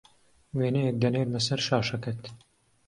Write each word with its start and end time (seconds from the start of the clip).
وێنەیەک 0.57 0.95
دەنێرمه 1.03 1.39
سەر 1.47 1.59
شاشەکەت 1.67 2.21